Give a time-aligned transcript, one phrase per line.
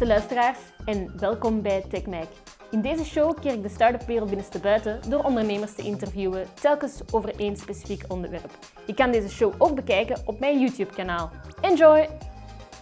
[0.00, 2.28] beste luisteraars en welkom bij TechMac.
[2.70, 7.00] In deze show keer ik de start-up wereld binnenste buiten door ondernemers te interviewen, telkens
[7.12, 8.50] over één specifiek onderwerp.
[8.86, 11.30] Je kan deze show ook bekijken op mijn YouTube-kanaal.
[11.60, 12.08] Enjoy!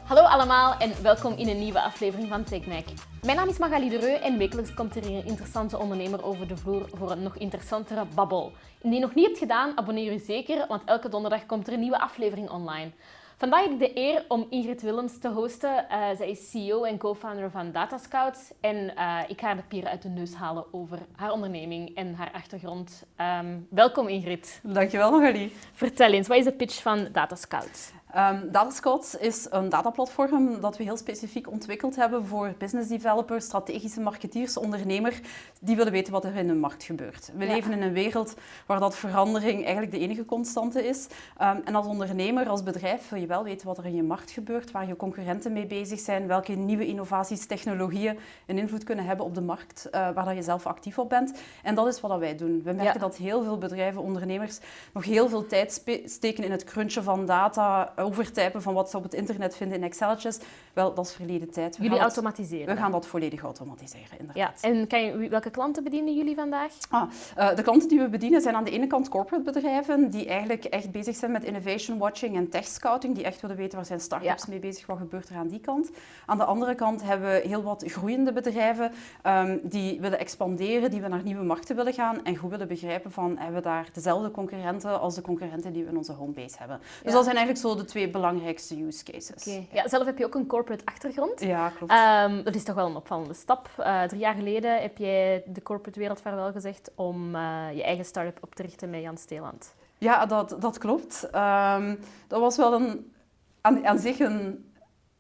[0.05, 2.85] Hallo allemaal en welkom in een nieuwe aflevering van TechMac.
[3.23, 6.89] Mijn naam is Magali Dereu en wekelijks komt er een interessante ondernemer over de vloer
[6.93, 8.53] voor een nog interessantere babbel.
[8.83, 11.81] Indien je nog niet hebt gedaan, abonneer je zeker, want elke donderdag komt er een
[11.81, 12.91] nieuwe aflevering online.
[13.39, 15.87] Vandaag heb ik de eer om Ingrid Willems te hosten.
[15.91, 18.53] Uh, zij is CEO en co-founder van Datascouts.
[18.61, 22.15] En uh, ik ga haar de pieren uit de neus halen over haar onderneming en
[22.15, 23.07] haar achtergrond.
[23.41, 24.61] Um, welkom Ingrid.
[24.63, 25.53] Dankjewel Magali.
[25.73, 27.93] Vertel eens, wat is de pitch van Datascouts?
[28.17, 34.01] Um, Datascouts is een dataplatform dat we heel specifiek ontwikkeld hebben voor business developers, strategische
[34.01, 35.21] marketeers, ondernemers
[35.61, 37.31] die willen weten wat er in hun markt gebeurt.
[37.37, 38.35] We leven in een wereld
[38.67, 41.07] waar dat verandering eigenlijk de enige constante is.
[41.41, 44.31] Um, en als ondernemer, als bedrijf, wil je wel weten wat er in je markt
[44.31, 49.27] gebeurt, waar je concurrenten mee bezig zijn, welke nieuwe innovaties, technologieën een invloed kunnen hebben
[49.27, 51.39] op de markt, uh, waar dat je zelf actief op bent.
[51.63, 52.63] En dat is wat wij doen.
[52.65, 53.07] We merken ja.
[53.07, 54.59] dat heel veel bedrijven, ondernemers,
[54.93, 59.03] nog heel veel tijd steken in het crunchen van data, overtypen van wat ze op
[59.03, 60.39] het internet vinden in Excelletjes.
[60.73, 61.77] Wel, dat is verleden tijd.
[61.77, 62.75] We jullie automatiseren?
[62.75, 64.61] we gaan dat volledig automatiseren, inderdaad.
[64.63, 64.69] Ja.
[64.69, 66.73] En kan je, welke klanten bedienen jullie vandaag?
[66.91, 70.29] Ah, uh, de klanten die we bedienen zijn aan de ene kant corporate bedrijven die
[70.29, 73.87] eigenlijk echt bezig zijn met innovation watching en tech scouting, die echt willen weten waar
[73.87, 74.51] zijn start-ups ja.
[74.51, 75.91] mee bezig, wat gebeurt er aan die kant.
[76.27, 78.93] Aan de andere kant hebben we heel wat groeiende bedrijven
[79.27, 83.13] um, die willen expanderen, die we naar nieuwe markten willen gaan en goed willen begrijpen
[83.13, 86.79] van hebben we daar dezelfde concurrenten als de concurrenten die we in onze homebase hebben.
[86.79, 87.11] Dus ja.
[87.11, 89.47] dat zijn eigenlijk zo de twee belangrijkste use cases.
[89.47, 89.69] Okay.
[89.73, 91.41] Ja, zelf heb je ook een corporate achtergrond.
[91.41, 91.93] Ja, klopt.
[91.93, 93.69] Um, dat is toch wel een opvallende stap.
[93.79, 98.05] Uh, drie jaar geleden heb jij de corporate wereld vaarwel gezegd om uh, je eigen
[98.05, 99.75] start-up op te richten met Jan Steeland.
[99.99, 101.29] Ja, dat, dat klopt.
[101.35, 103.13] Um, dat was wel een,
[103.61, 104.68] aan, aan zich een,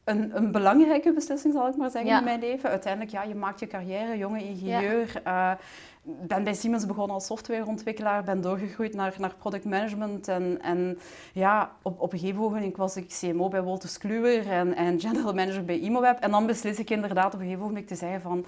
[0.08, 2.18] een, een, belangrijke beslissing, zal ik maar zeggen, ja.
[2.18, 2.70] in mijn leven.
[2.70, 5.20] Uiteindelijk, ja, je maakt je carrière, jonge ingenieur.
[5.24, 5.52] Ja.
[5.52, 5.58] Uh,
[6.02, 10.28] ben bij Siemens begonnen als softwareontwikkelaar, ben doorgegroeid naar, naar product management.
[10.28, 10.98] En, en
[11.32, 15.34] ja, op, op een gegeven moment was ik CMO bij Wolters Kluwer en, en general
[15.34, 16.18] manager bij Imoweb.
[16.18, 18.44] En dan beslis ik inderdaad op een gegeven moment te zeggen van,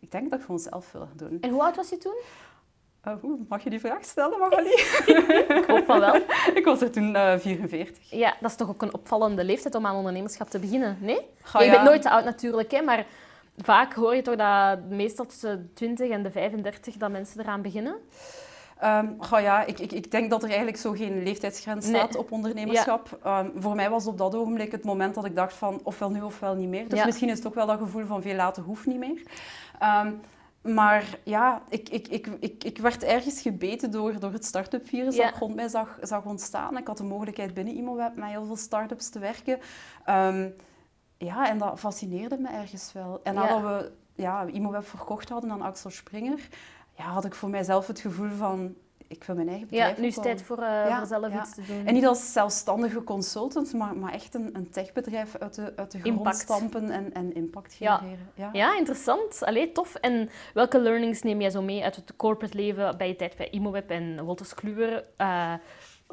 [0.00, 1.38] ik denk dat ik gewoon zelf wil doen.
[1.40, 2.16] En hoe oud was je toen?
[3.06, 3.14] Uh,
[3.48, 4.72] mag je die vraag stellen, Magali?
[5.60, 6.14] ik hoop van wel.
[6.54, 8.10] ik was er toen uh, 44.
[8.10, 11.20] Ja, dat is toch ook een opvallende leeftijd om aan ondernemerschap te beginnen, nee?
[11.42, 13.06] Ga, je bent nooit te oud natuurlijk, hè, maar
[13.56, 17.62] vaak hoor je toch dat meestal tussen de 20 en de 35 dat mensen eraan
[17.62, 17.96] beginnen?
[18.84, 22.18] Um, goh, ja, ik, ik, ik, denk dat er eigenlijk zo geen leeftijdsgrens staat nee.
[22.18, 23.18] op ondernemerschap.
[23.24, 23.38] Ja.
[23.38, 26.20] Um, voor mij was op dat ogenblik het moment dat ik dacht van ofwel nu
[26.20, 26.88] ofwel niet meer.
[26.88, 27.04] Dus ja.
[27.04, 29.22] misschien is het ook wel dat gevoel van veel later hoeft niet meer.
[30.04, 30.20] Um,
[30.68, 35.16] maar ja, ik, ik, ik, ik, ik werd ergens gebeten door, door het start-up virus
[35.16, 35.24] ja.
[35.24, 36.76] dat ik rond mij zag, zag ontstaan.
[36.76, 39.58] Ik had de mogelijkheid binnen ImoWeb met heel veel start-ups te werken.
[40.08, 40.54] Um,
[41.18, 43.20] ja, en dat fascineerde me ergens wel.
[43.22, 43.64] En nadat ja.
[43.64, 46.48] we ja, ImoWeb verkocht hadden aan Axel Springer,
[46.96, 48.74] ja, had ik voor mijzelf het gevoel van...
[49.08, 51.32] Ik wil mijn eigen bedrijf Ja, nu is het tijd voor, uh, ja, voor zelf
[51.32, 51.40] ja.
[51.40, 51.86] iets te doen.
[51.86, 55.98] En niet als zelfstandige consultant, maar, maar echt een, een techbedrijf uit de, uit de
[55.98, 56.38] grond impact.
[56.38, 58.30] stampen en, en impact genereren.
[58.34, 58.76] Ja, ja.
[58.76, 59.42] interessant.
[59.42, 59.94] Allee, tof.
[59.94, 63.50] En welke learnings neem jij zo mee uit het corporate leven bij je tijd bij
[63.50, 65.04] ImoWeb en Wolters Kluwer?
[65.18, 65.52] Uh,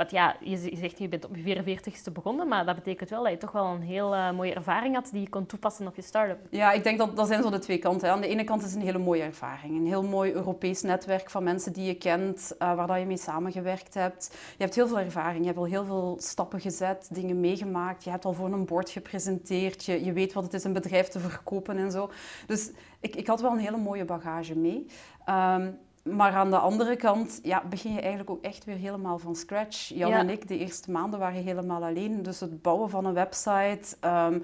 [0.03, 3.38] ja, je zegt je bent op je 44ste begonnen, maar dat betekent wel dat je
[3.38, 6.39] toch wel een heel uh, mooie ervaring had die je kon toepassen op je start-up.
[6.50, 8.11] Ja, ik denk dat dat zijn zo de twee kanten.
[8.11, 9.78] Aan de ene kant is het een hele mooie ervaring.
[9.78, 13.17] Een heel mooi Europees netwerk van mensen die je kent, uh, waar dat je mee
[13.17, 14.29] samengewerkt hebt.
[14.31, 18.03] Je hebt heel veel ervaring, je hebt al heel veel stappen gezet, dingen meegemaakt.
[18.03, 21.07] Je hebt al voor een board gepresenteerd, je, je weet wat het is een bedrijf
[21.07, 22.12] te verkopen en zo.
[22.47, 24.85] Dus ik, ik had wel een hele mooie bagage mee.
[25.29, 25.77] Um,
[26.10, 29.88] maar aan de andere kant ja, begin je eigenlijk ook echt weer helemaal van scratch.
[29.88, 30.20] Jan ja.
[30.20, 32.24] en ik, de eerste maanden waren helemaal alleen.
[32.24, 34.44] Dus het bouwen van een website, um,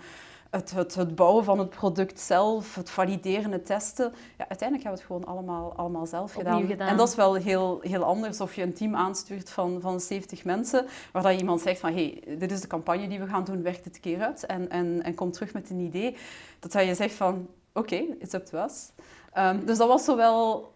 [0.49, 4.13] het, het, het, bouwen van het product zelf, het valideren, het testen.
[4.37, 6.67] Ja, uiteindelijk hebben we het gewoon allemaal, allemaal zelf gedaan.
[6.67, 6.87] gedaan.
[6.87, 10.43] En dat is wel heel, heel anders of je een team aanstuurt van, van 70
[10.43, 13.61] mensen, waar dat iemand zegt van hey, dit is de campagne die we gaan doen,
[13.61, 16.17] werkt het keer uit en, en, en komt terug met een idee.
[16.59, 18.91] Dat je zegt van oké, okay, it's up to us.
[19.37, 20.71] Um, dus dat was zowel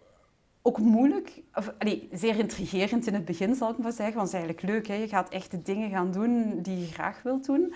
[0.66, 4.42] ook moeilijk, of allee, zeer intrigerend in het begin zal ik maar zeggen, want het
[4.42, 4.86] is eigenlijk leuk.
[4.86, 4.94] Hè?
[4.94, 7.60] Je gaat echt de dingen gaan doen die je graag wilt doen.
[7.60, 7.72] Um,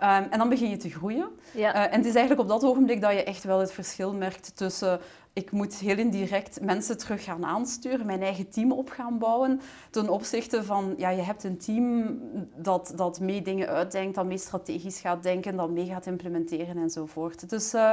[0.00, 1.28] en dan begin je te groeien.
[1.54, 1.74] Ja.
[1.74, 4.56] Uh, en het is eigenlijk op dat ogenblik dat je echt wel het verschil merkt
[4.56, 5.00] tussen
[5.32, 9.60] ik moet heel indirect mensen terug gaan aansturen, mijn eigen team op gaan bouwen,
[9.90, 12.18] ten opzichte van, ja, je hebt een team
[12.56, 17.50] dat, dat mee dingen uitdenkt, dat mee strategisch gaat denken, dat mee gaat implementeren enzovoort.
[17.50, 17.92] Dus uh,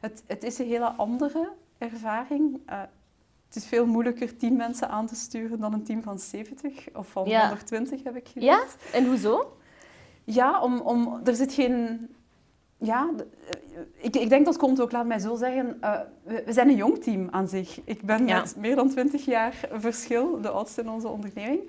[0.00, 2.60] het, het is een hele andere ervaring.
[2.70, 2.80] Uh,
[3.54, 7.08] het is veel moeilijker tien mensen aan te sturen dan een team van 70 of
[7.08, 7.40] van ja.
[7.46, 8.76] 120 heb ik geleerd.
[8.90, 8.98] Ja?
[8.98, 9.56] En hoezo?
[10.24, 12.08] Ja, om, om, er zit geen
[12.82, 13.10] ja,
[13.96, 16.76] ik, ik, denk dat komt ook, laat mij zo zeggen, uh, we, we, zijn een
[16.76, 17.80] jong team aan zich.
[17.84, 21.60] Ik ben met meer dan twintig jaar verschil, de oudste in onze onderneming.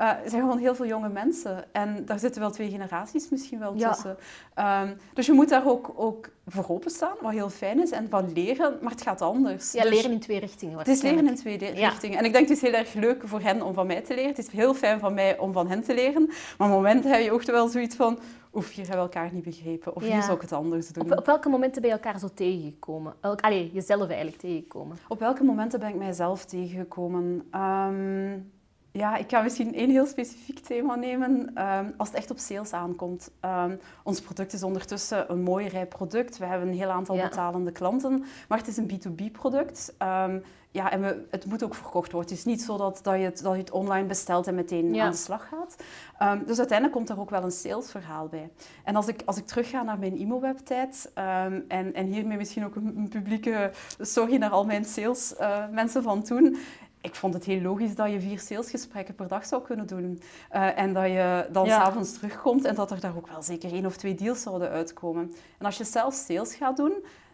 [0.00, 1.64] Uh, er zijn gewoon heel veel jonge mensen.
[1.72, 4.16] En daar zitten wel twee generaties misschien wel tussen.
[4.58, 7.90] Um, dus je moet daar ook, ook voor openstaan, wat heel fijn is.
[7.90, 9.72] En van leren, maar het gaat anders.
[9.72, 12.18] Ja, dus, leren in twee richtingen Het is leren in twee richtingen.
[12.18, 14.30] En ik denk, het is heel erg leuk voor hen om van mij te leren.
[14.30, 16.26] Het is heel fijn van mij om van hen te leren.
[16.26, 18.18] Maar op het moment heb je ook wel zoiets van
[18.52, 21.12] of hier hebben we elkaar niet begrepen, of hier zou ik het anders doen.
[21.12, 23.14] Op, op, welke momenten ben je elkaar zo tegengekomen?
[23.20, 24.96] Allee, jezelf eigenlijk tegengekomen?
[25.08, 27.46] Op welke momenten ben ik mijzelf tegengekomen?
[27.54, 28.52] Um,
[28.92, 31.62] ja, ik ga misschien één heel specifiek thema nemen.
[31.62, 33.30] Um, als het echt op sales aankomt.
[33.44, 36.38] Um, ons product is ondertussen een mooi rij product.
[36.38, 38.24] We hebben een heel aantal betalende klanten.
[38.48, 39.94] Maar het is een B2B-product.
[39.98, 40.42] Um,
[40.72, 42.30] ja, en we, het moet ook verkocht worden.
[42.30, 45.00] Het is niet zo dat, dat, je, het, dat je het online bestelt en meteen
[45.00, 45.76] aan de slag gaat.
[46.22, 48.50] Um, dus uiteindelijk komt er ook wel een salesverhaal bij.
[48.84, 52.76] En als ik, als ik terugga naar mijn IMO-webtijd, um, en, en hiermee misschien ook
[52.76, 56.56] een, een, publieke sorry naar al mijn sales uh, mensen van toen,
[57.02, 60.22] ik vond het heel logisch dat je vier salesgesprekken per dag zou kunnen doen.
[60.52, 61.84] Uh, en dat je dan ja.
[61.84, 65.34] s'avonds terugkomt en dat er daar ook wel zeker één of twee deals zouden uitkomen.
[65.58, 66.92] En als je zelf sales gaat doen,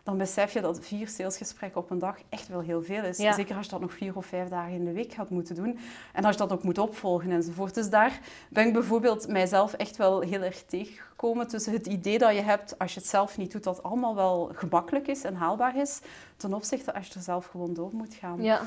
[0.09, 3.17] dan besef je dat vier salesgesprekken op een dag echt wel heel veel is.
[3.17, 5.79] Zeker als je dat nog vier of vijf dagen in de week gaat moeten doen.
[6.13, 7.75] En als je dat ook moet opvolgen enzovoort.
[7.75, 12.35] Dus daar ben ik bijvoorbeeld mijzelf echt wel heel erg tegengekomen tussen het idee dat
[12.35, 15.35] je hebt, als je het zelf niet doet, dat het allemaal wel gemakkelijk is en
[15.35, 16.01] haalbaar is,
[16.37, 18.43] ten opzichte als je er zelf gewoon door moet gaan.
[18.43, 18.61] Ja.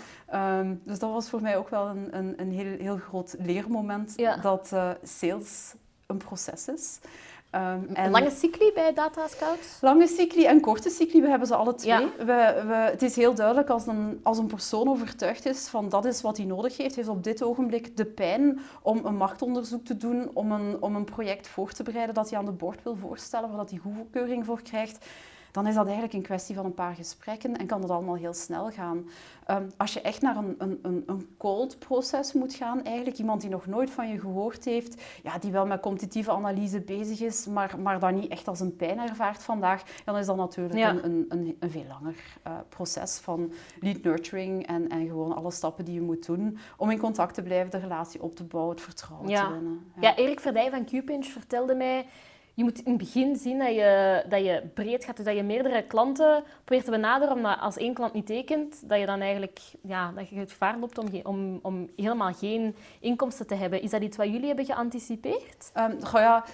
[0.59, 4.15] Um, dus dat was voor mij ook wel een, een, een heel, heel groot leermoment,
[4.41, 5.73] dat uh, sales
[6.05, 6.99] een proces is.
[7.55, 9.81] Um, en lange cycli bij Data Scouts?
[9.81, 12.07] Lange cycli en korte cycli, we hebben ze alle twee.
[12.17, 16.05] We, we, het is heel duidelijk als een, als een persoon overtuigd is van dat
[16.05, 19.97] is wat hij nodig heeft, heeft op dit ogenblik de pijn om een marktonderzoek te
[19.97, 22.95] doen, om een, om een project voor te bereiden dat hij aan de boord wil
[22.95, 25.05] voorstellen, waar dat hij goedkeuring voor krijgt
[25.51, 28.33] dan is dat eigenlijk een kwestie van een paar gesprekken en kan dat allemaal heel
[28.33, 29.05] snel gaan.
[29.49, 33.49] Um, als je echt naar een, een, een cold proces moet gaan, eigenlijk iemand die
[33.49, 37.79] nog nooit van je gehoord heeft, ja, die wel met competitieve analyse bezig is, maar,
[37.79, 41.25] maar dat niet echt als een pijn ervaart vandaag, dan is dat natuurlijk een, een,
[41.29, 42.15] een, een, veel langer
[42.47, 46.91] uh, proces van lead nurturing en, en gewoon alle stappen die je moet doen om
[46.91, 49.47] in contact te blijven, de relatie op te bouwen, het vertrouwen ja.
[49.47, 49.91] te winnen.
[49.95, 52.05] Ja, ja Erik Verdij van Qpinch vertelde mij
[52.53, 55.15] je moet in het begin zien dat je, dat je breed gaat.
[55.15, 57.35] Dus dat je meerdere klanten probeert te benaderen.
[57.35, 60.77] Omdat als één klant niet tekent, dat je dan eigenlijk ja, dat je het gevaar
[60.79, 63.81] loopt om, om, om helemaal geen inkomsten te hebben.
[63.81, 65.71] Is dat iets wat jullie hebben geanticipeerd?
[65.77, 66.45] Um, ja,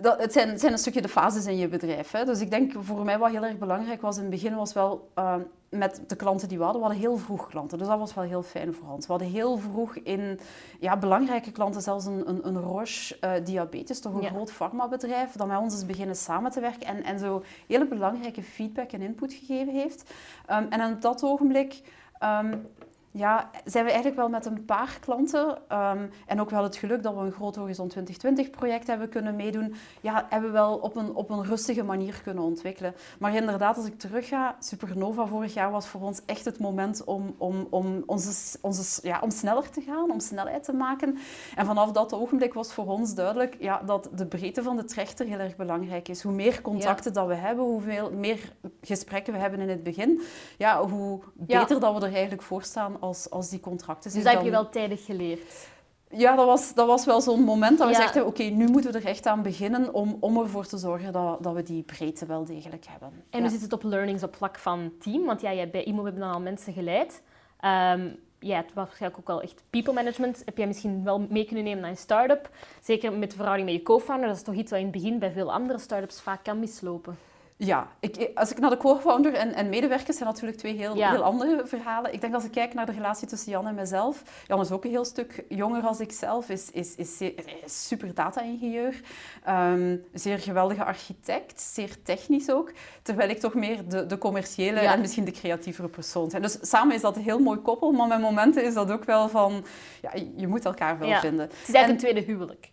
[0.00, 2.10] dat, het, zijn, zijn, een stukje de fases in je bedrijf.
[2.10, 2.24] Hè.
[2.24, 5.10] Dus ik denk voor mij wat heel erg belangrijk was in het begin was wel
[5.18, 5.34] uh,
[5.70, 6.82] met de klanten die we hadden.
[6.82, 9.06] We hadden heel vroeg klanten, dus dat was wel heel fijn voor ons.
[9.06, 10.40] We hadden heel vroeg in
[10.80, 14.28] ja, belangrijke klanten, zelfs een, een, een Roche uh, Diabetes, toch een ja.
[14.28, 18.42] groot farmabedrijf, dat met ons is beginnen samen te werken en, en zo hele belangrijke
[18.42, 20.10] feedback en input gegeven heeft.
[20.50, 21.82] Um, en op dat ogenblik
[22.22, 22.66] um,
[23.10, 27.02] ja, zijn we eigenlijk wel met een paar klanten um, en ook wel het geluk
[27.02, 30.96] dat we een groot Horizon 2020 project hebben kunnen meedoen, ja, hebben we wel op
[30.96, 32.94] een, op een rustige manier kunnen ontwikkelen.
[33.18, 37.34] Maar inderdaad, als ik terugga, Supernova vorig jaar was voor ons echt het moment om,
[37.38, 41.18] om, om, onze, onze, ja, om sneller te gaan, om snelheid te maken.
[41.56, 45.26] En vanaf dat ogenblik was voor ons duidelijk ja, dat de breedte van de trechter
[45.26, 46.22] heel erg belangrijk is.
[46.22, 47.20] Hoe meer contacten ja.
[47.20, 50.20] dat we hebben, hoeveel meer gesprekken we hebben in het begin,
[50.58, 51.80] ja, hoe beter ja.
[51.80, 54.22] dat we er eigenlijk voor staan als, als die contracten zijn.
[54.22, 55.68] Dus dat heb je wel tijdig geleerd?
[56.10, 58.00] Ja, dat was, dat was wel zo'n moment dat we ja.
[58.00, 61.12] zeggen, oké, okay, nu moeten we er echt aan beginnen om, om ervoor te zorgen
[61.12, 63.08] dat, dat we die breedte wel degelijk hebben.
[63.08, 63.40] En ja.
[63.40, 65.24] hoe zit het op learnings op vlak van team?
[65.24, 67.22] Want ja, jij bij IMO hebben dan al mensen geleid.
[67.64, 70.42] Um, ja, het was waarschijnlijk ook wel echt people management.
[70.44, 72.50] Heb jij misschien wel mee kunnen nemen naar een start-up?
[72.82, 74.28] Zeker met de verhouding met je co-founder.
[74.28, 77.18] Dat is toch iets wat in het begin bij veel andere start-ups vaak kan mislopen.
[77.60, 81.10] Ja, ik, als ik naar de co-founder en, en, medewerkers zijn natuurlijk twee heel, ja.
[81.10, 82.12] heel andere verhalen.
[82.12, 84.22] Ik denk als ik kijk naar de relatie tussen Jan en mezelf.
[84.46, 87.20] Jan is ook een heel stuk jonger als ik zelf, is, is, is,
[87.64, 89.00] is super data-ingenieur.
[89.48, 92.72] Um, zeer geweldige architect, zeer technisch ook.
[93.02, 94.92] Terwijl ik toch meer de, de commerciële ja.
[94.92, 96.42] en misschien de creatievere persoon ben.
[96.42, 99.28] Dus samen is dat een heel mooi koppel, maar met momenten is dat ook wel
[99.28, 99.64] van...
[100.02, 101.20] Ja, je moet elkaar wel ja.
[101.20, 101.46] vinden.
[101.46, 102.70] Het is eigenlijk en, een tweede huwelijk.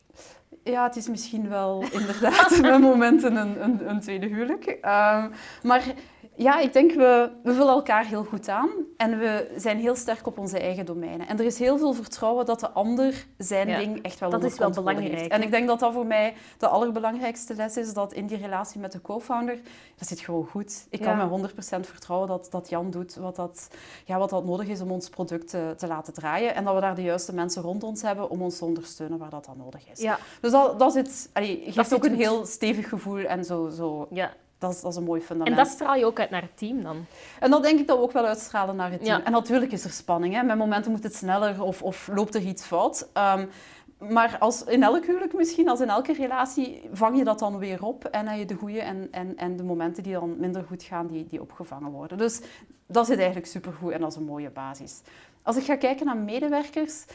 [0.72, 4.68] Ja, het is misschien wel inderdaad met momenten een, een, een tweede huwelijk.
[4.68, 5.32] Um,
[5.64, 5.84] maar
[6.38, 10.28] ja, ik denk we, we vullen elkaar heel goed aan en we zijn heel sterk
[10.28, 11.28] op onze eigen domeinen.
[11.28, 14.44] En er is heel veel vertrouwen dat de ander zijn ja, ding echt wel dat
[14.44, 15.14] is wel belangrijk.
[15.14, 15.32] Heeft.
[15.32, 18.80] En ik denk dat dat voor mij de allerbelangrijkste les is, dat in die relatie
[18.80, 19.60] met de co-founder,
[19.96, 20.88] dat zit gewoon goed.
[20.90, 23.68] Ik kan me 100% vertrouwen dat, dat Jan doet wat dat,
[24.06, 26.82] ja, wat dat nodig is om ons product te, te, laten draaien en dat we
[26.82, 29.90] daar de juiste mensen rond ons hebben om ons te ondersteunen waar dat dan nodig
[29.92, 30.02] is.
[30.02, 30.20] Ja.
[30.42, 32.20] Dus dat, dat, zit, allee, geeft dat ook een goed.
[32.20, 35.58] heel stevig gevoel en zo, zo ja dat is, dat is een mooi fundament.
[35.58, 37.06] En dat straal je ook uit naar het team dan?
[37.40, 39.18] En dat denk ik dat we ook wel uitstralen naar het team.
[39.18, 39.26] Ja.
[39.26, 40.34] En natuurlijk is er spanning.
[40.34, 40.44] Hè.
[40.44, 43.08] Met momenten moet het sneller of, of loopt er iets fout.
[43.14, 43.46] Ehm,
[43.98, 47.84] maar als in elk huwelijk misschien, als in elke relatie, vang je dat dan weer
[47.84, 48.06] op.
[48.06, 51.08] En heb je de goede en, en, en de momenten die dan minder goed gaan,
[51.08, 52.18] die, die opgevangen worden.
[52.18, 52.42] Dus
[52.88, 55.02] dat zit eigenlijk supergoed en dat is een mooie basis.
[55.42, 57.06] Als ik ga kijken naar medewerkers,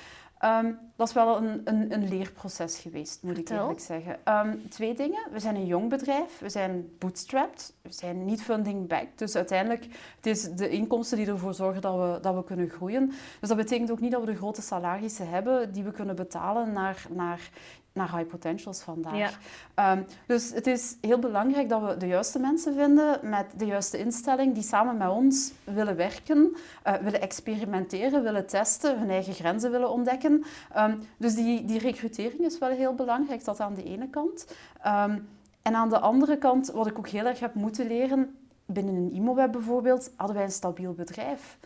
[0.41, 3.57] ehm, dat is wel een, een, een leerproces geweest, moet Vertel.
[3.57, 4.19] ik eerlijk zeggen.
[4.25, 5.21] Ehm, twee dingen.
[5.33, 9.19] We zijn een jong bedrijf, we zijn bootstrapped, we zijn niet funding-backed.
[9.19, 13.07] Dus uiteindelijk, het is de inkomsten die ervoor zorgen dat we, dat we kunnen groeien.
[13.41, 16.73] Dus dat betekent ook niet dat we de grote salarissen hebben die we kunnen betalen
[16.73, 17.51] naar, naar,
[17.93, 19.17] naar high potentials vandaag.
[19.17, 19.31] Ja.
[19.75, 23.99] Ehm, dus het is heel belangrijk dat we de juiste mensen vinden met de juiste
[23.99, 29.71] instelling die samen met ons willen werken, eh, willen experimenteren, willen testen, hun eigen grenzen
[29.71, 30.45] willen ontdekken.
[30.73, 34.47] Ehm, dus die, die recrutering is wel heel belangrijk, dat aan de ene kant.
[34.83, 35.19] Ehm,
[35.63, 39.13] en aan de andere kant, wat ik ook heel erg heb moeten leren, binnen een
[39.13, 41.59] IMOWeb bijvoorbeeld, hadden wij een stabiel bedrijf.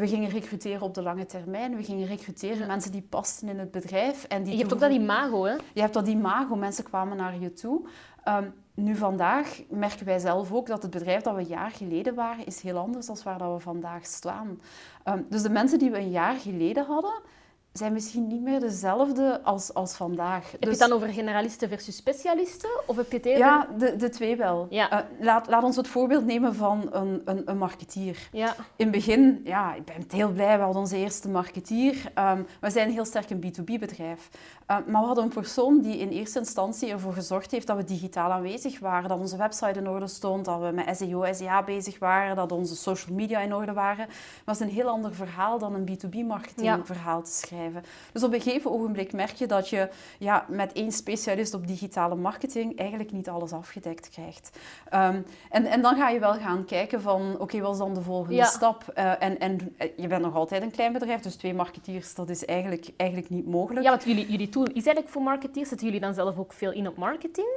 [0.00, 1.76] We gingen recruteren op de lange termijn.
[1.76, 2.66] We gingen recruteren Ja.
[2.66, 4.24] mensen die pasten in het bedrijf.
[4.24, 5.52] En die Je hebt ook dat imago, hè?
[5.74, 7.80] je hebt dat imago, mensen kwamen naar je toe.
[8.24, 12.14] Ehm, nu vandaag merken wij zelf ook dat het bedrijf dat we een jaar geleden
[12.14, 14.60] waren, is heel anders dan waar dat we vandaag staan.
[15.04, 17.20] Ehm, dus de mensen die we een jaar geleden hadden,
[17.72, 20.50] zijn misschien niet meer dezelfde als, als vandaag.
[20.50, 22.70] Heb Dus- je het dan over generalisten versus specialisten?
[22.86, 23.46] Of heb je het eerder...
[23.46, 24.66] ja, de, de twee wel.
[24.70, 24.90] Ja.
[24.90, 28.28] Eh, laat, laat ons het voorbeeld nemen van een, een, een marketeer.
[28.32, 28.54] Ja.
[28.76, 32.10] In het begin, ja, ik ben heel blij, we hadden onze eerste marketeer.
[32.14, 34.28] Ehm, we zijn heel sterk een B2B-bedrijf.
[34.66, 37.84] Ehm, maar we hadden een persoon die in eerste instantie ervoor gezorgd heeft dat we
[37.84, 41.98] digitaal aanwezig waren, dat onze website in orde stond, dat we met SEO, SEA bezig
[41.98, 44.06] waren, dat onze social media in orde waren.
[44.44, 46.80] Dat is een heel ander verhaal dan een B2B-marketing Ja.
[46.84, 47.58] verhaal te schrijven.
[48.12, 49.88] Dus op een gegeven ogenblik merk je dat je
[50.18, 54.58] ja, met één specialist op digitale marketing eigenlijk niet alles afgedekt krijgt.
[54.88, 58.02] Ehm, en, en dan ga je wel gaan kijken van, oké, wat is dan de
[58.02, 58.44] volgende Ja.
[58.44, 58.84] stap?
[58.94, 62.28] Eh, en, en eh, je bent nog altijd een klein bedrijf, dus twee marketeers, dat
[62.28, 63.84] is eigenlijk, eigenlijk niet mogelijk.
[63.84, 65.68] ja, want jullie, jullie tool is eigenlijk voor marketeers.
[65.68, 67.48] Zetten jullie dan zelf ook veel in op marketing?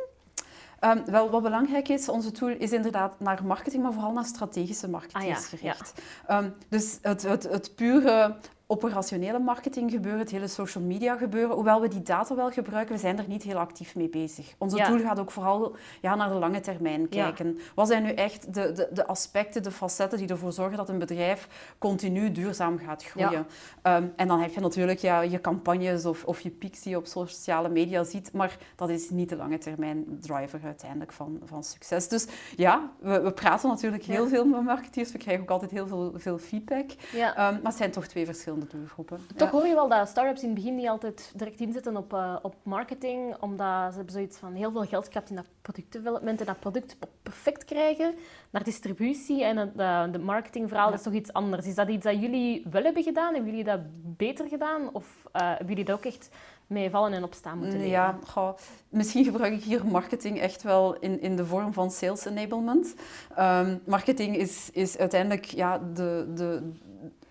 [0.79, 4.89] Ehm, wel, wat belangrijk is, onze tool is inderdaad naar marketing, maar vooral naar strategische
[4.89, 5.93] marketeers Ah ja, gericht.
[6.27, 8.35] Ehm, dus het, het, het pure
[8.67, 13.01] operationele marketing gebeuren, het hele social media gebeuren, hoewel we die data wel gebruiken, we
[13.01, 14.53] zijn er niet heel actief mee bezig.
[14.57, 14.87] Onze Ja.
[14.87, 17.07] tool gaat ook vooral ja, naar de lange termijn Ja.
[17.07, 17.57] kijken.
[17.75, 20.99] Wat zijn nu echt de, de, de aspecten, de facetten die ervoor zorgen dat een
[20.99, 23.45] bedrijf continu duurzaam gaat groeien?
[23.81, 26.97] Ehm, en dan heb je natuurlijk ja, je campagnes of, of je pieks die je
[26.97, 31.63] op sociale media ziet, maar dat is niet de lange termijn driver uiteindelijk van, van
[31.63, 32.07] succes.
[32.07, 35.87] Dus ja, we, we praten natuurlijk heel veel met marketeers, we krijgen ook altijd heel
[35.87, 36.89] veel, veel feedback.
[37.13, 39.19] Ehm, maar het zijn toch twee verschillende doelgroepen.
[39.35, 39.57] Toch Ja.
[39.57, 42.55] hoor je wel dat start-ups in het begin niet altijd direct inzetten op, eh, op
[42.63, 46.59] marketing, omdat ze hebben zoiets van heel veel geld gehad in dat productdevelopment en dat
[46.59, 48.13] product perfect krijgen
[48.49, 50.93] naar distributie en het de, de marketingverhaal Ja.
[50.95, 51.65] is toch iets anders.
[51.67, 53.33] Is dat iets dat jullie wel hebben gedaan?
[53.33, 53.79] Hebben jullie dat
[54.17, 54.89] beter gedaan?
[54.93, 56.29] Of eh, hebben jullie dat ook echt
[56.67, 57.91] mee vallen en opstaan moeten leren?
[57.91, 58.49] Ja, goh,
[58.89, 62.95] misschien gebruik ik hier marketing echt wel in, in de vorm van sales enablement.
[63.35, 66.71] Ehm, marketing is, is uiteindelijk ja, de, de,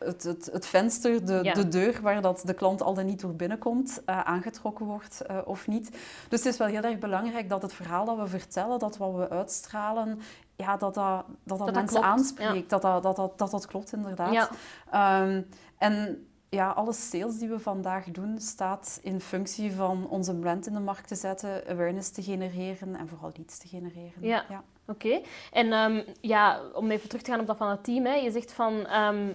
[0.05, 1.55] het, het, het venster, de, Ja.
[1.55, 5.39] de deur waar dat de klant al dan niet door binnenkomt, eh, aangetrokken wordt eh,
[5.45, 5.91] of niet.
[6.29, 9.15] Dus het is wel heel erg belangrijk dat het verhaal dat we vertellen, dat wat
[9.15, 10.21] we uitstralen,
[10.57, 12.71] ja, dat, dat, dat, dat, dat mensen klopt, aanspreekt.
[12.71, 14.33] Dat, dat, dat, dat, dat dat klopt, inderdaad.
[14.33, 14.49] Ja.
[14.91, 15.43] Ehm,
[15.79, 20.73] en ja, alle sales die we vandaag doen, staat in functie van onze brand in
[20.73, 24.13] de markt te zetten, awareness te genereren en vooral leads te genereren.
[24.21, 24.45] Ja.
[24.87, 25.21] Oké.
[25.53, 28.05] En ehm, ja, om even terug te gaan op dat van het team.
[28.07, 28.15] Hè.
[28.15, 28.87] Je zegt van...
[28.87, 29.33] ehm,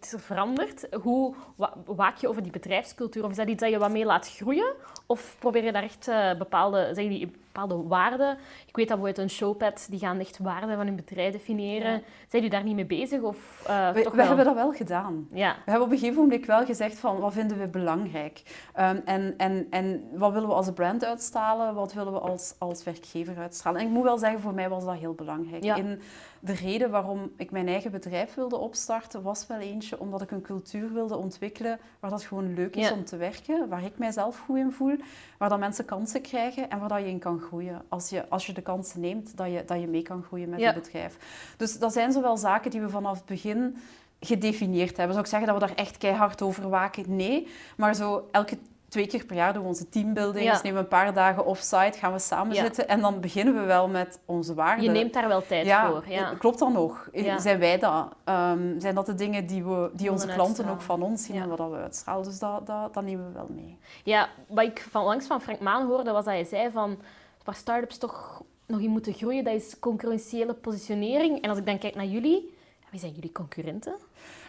[0.00, 0.86] is er veranderd.
[1.02, 3.24] Hoe wa- waak je over die bedrijfscultuur?
[3.24, 4.74] Of is dat iets dat je wat mee laat groeien?
[5.06, 8.38] Of probeer je daar echt eh, bepaalde, zeg je, bepaalde waarden?
[8.66, 11.90] Ik weet dat bijvoorbeeld een showpad, die gaan echt waarden van hun bedrijf definiëren.
[11.92, 11.98] Ja.
[12.28, 13.20] Zijn jullie daar niet mee bezig?
[13.20, 14.26] Of eh, We, toch we wel?
[14.26, 15.28] hebben dat wel gedaan.
[15.32, 15.54] Ja.
[15.64, 18.42] We hebben op een gegeven moment wel gezegd van wat vinden we belangrijk
[18.74, 22.84] Ehm, en, en, en wat willen we als brand uitstralen, wat willen we als, als
[22.84, 23.80] werkgever uitstralen.
[23.80, 25.64] En ik moet wel zeggen, voor mij was dat heel belangrijk.
[25.64, 25.74] Ja.
[25.76, 26.00] In
[26.40, 30.40] de reden waarom ik mijn eigen bedrijf wilde opstarten, was wel eentje omdat ik een
[30.42, 32.94] cultuur wilde ontwikkelen waar dat gewoon leuk is Ja.
[32.94, 34.96] om te werken, waar ik mijzelf goed in voel,
[35.38, 37.82] waar dat mensen kansen krijgen en waar dat je in kan groeien.
[37.88, 40.60] Als je, als je de kansen neemt, dat je, dat je mee kan groeien met
[40.60, 40.68] Ja.
[40.72, 41.16] je bedrijf.
[41.56, 43.76] Dus dat zijn zowel zaken die we vanaf het begin
[44.20, 45.14] gedefinieerd hebben.
[45.14, 47.16] Zou ik zeggen dat we daar echt keihard over waken?
[47.16, 47.48] Nee.
[47.76, 48.58] Maar zo elke
[48.88, 50.60] twee keer per jaar doen we onze teambuildings, Ja.
[50.62, 52.62] nemen we een paar dagen offsite, gaan we samen Ja.
[52.62, 54.84] zitten en dan beginnen we wel met onze waarden.
[54.84, 56.04] Je neemt daar wel tijd ja, voor.
[56.08, 56.34] Ja.
[56.38, 57.08] klopt dat nog?
[57.12, 57.38] Ja.
[57.38, 58.08] Zijn wij dat?
[58.24, 61.48] Ehm, zijn dat de dingen die, we, die onze klanten ook van ons zien en
[61.48, 62.24] wat dat we uitstralen?
[62.24, 63.78] Dus dat, dat, dat nemen we wel mee.
[64.04, 66.98] Ja, wat ik van langs van Frank Maan hoorde, was dat hij zei van
[67.44, 71.42] waar start-ups toch nog in moeten groeien, dat is concurrentiële positionering.
[71.42, 72.54] En als ik dan kijk naar jullie,
[72.90, 73.94] wie zijn jullie concurrenten?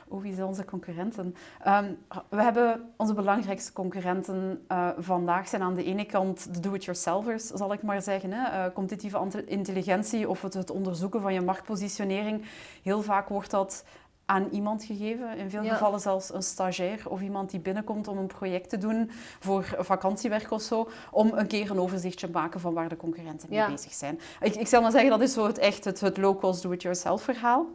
[0.08, 1.36] Oh, wie zijn onze concurrenten?
[1.68, 1.98] Um,
[2.30, 7.74] we hebben onze belangrijkste concurrenten uh, vandaag zijn aan de ene kant de do-it-yourselfers, zal
[7.74, 8.32] ik maar zeggen.
[8.32, 8.66] Hè?
[8.68, 12.46] Uh, competitieve intelligentie of het, het onderzoeken van je marktpositionering.
[12.84, 13.86] Heel vaak wordt dat
[14.26, 15.38] aan iemand gegeven.
[15.38, 19.12] In veel gevallen zelfs een stagiair of iemand die binnenkomt om een project te doen
[19.40, 23.50] voor vakantiewerk of zo, om een keer een overzichtje te maken van waar de concurrenten
[23.50, 24.20] mee bezig zijn.
[24.42, 27.68] Ik, ik zal maar zeggen, dat is zo het echt het, het low-cost do-it-yourself verhaal.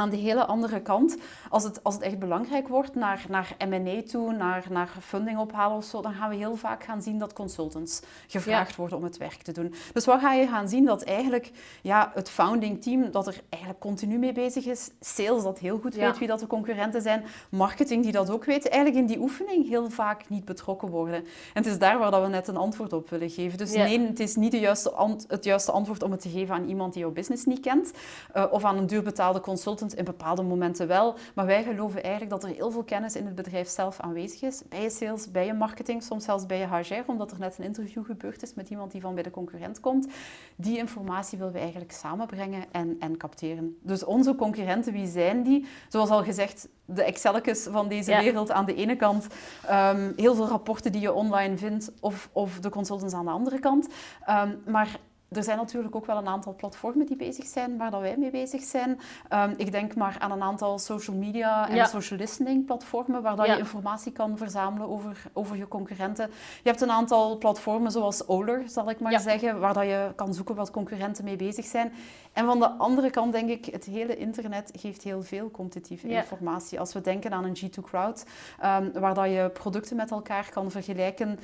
[0.00, 1.16] Aan de hele andere kant,
[1.50, 5.76] als het, als het echt belangrijk wordt naar, naar M&A toe, naar, naar funding ophalen
[5.76, 9.16] of zo, dan gaan we heel vaak gaan zien dat consultants gevraagd worden om het
[9.16, 9.74] werk te doen.
[9.92, 10.84] Dus wat ga je gaan zien?
[10.84, 11.50] Dat eigenlijk
[11.82, 15.94] ja, het founding team dat er eigenlijk continu mee bezig is, sales dat heel goed
[15.94, 19.68] weet wie dat de concurrenten zijn, marketing die dat ook weet, eigenlijk in die oefening
[19.68, 21.24] heel vaak niet betrokken worden.
[21.54, 23.58] En het is daar waar dat we net een antwoord op willen geven.
[23.58, 26.68] Dus nee, het is niet de juiste het juiste antwoord om het te geven aan
[26.68, 27.90] iemand die jouw business niet kent,
[28.36, 31.14] uh, of aan een duurbetaalde consultant in bepaalde momenten wel.
[31.34, 34.62] Maar wij geloven eigenlijk dat er heel veel kennis in het bedrijf zelf aanwezig is.
[34.68, 37.64] Bij je sales, bij je marketing, soms zelfs bij je HR, omdat er net een
[37.64, 40.08] interview gebeurd is met iemand die van bij de concurrent komt.
[40.56, 43.76] Die informatie willen we eigenlijk samenbrengen en, en capteren.
[43.82, 45.66] Dus onze concurrenten, wie zijn die?
[45.88, 49.26] Zoals al gezegd, de Excelletjes van deze wereld aan de ene kant.
[49.70, 53.58] Um, heel veel rapporten die je online vindt of, of de consultants aan de andere
[53.58, 53.88] kant.
[54.28, 54.98] Um, maar
[55.30, 58.30] er zijn natuurlijk ook wel een aantal platformen die bezig zijn, waar dat wij mee
[58.30, 59.00] bezig zijn.
[59.32, 63.46] Um, ik denk maar aan een aantal social media en social listening platformen, waar dat
[63.46, 66.30] je informatie kan verzamelen over, over je concurrenten.
[66.62, 70.34] Je hebt een aantal platformen zoals Oler, zal ik maar zeggen, waar dat je kan
[70.34, 71.92] zoeken wat concurrenten mee bezig zijn.
[72.32, 76.80] En van de andere kant denk ik, het hele internet geeft heel veel competitieve informatie.
[76.80, 78.24] Als we denken aan een G2 Crowd,
[78.64, 81.38] um, waar dat je producten met elkaar kan vergelijken,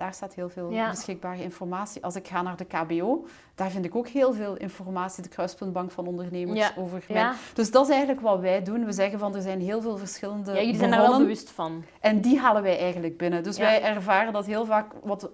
[0.00, 2.04] daar staat heel veel beschikbare informatie.
[2.04, 5.90] Als ik ga naar de KBO, daar vind ik ook heel veel informatie, de Kruispuntbank
[5.90, 7.32] van Ondernemers, over mij.
[7.54, 8.84] Dus dat is eigenlijk wat wij doen.
[8.84, 10.52] We zeggen van er zijn heel veel verschillende.
[10.52, 11.84] Ja, jullie zijn daar wel bewust van.
[12.00, 13.42] En die halen wij eigenlijk binnen.
[13.42, 15.30] Dus wij ervaren dat heel vaak wat